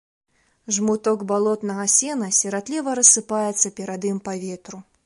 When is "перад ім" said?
3.79-4.19